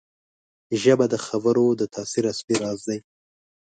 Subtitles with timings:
[0.81, 2.99] ژبه د خبرو د تاثیر اصلي راز دی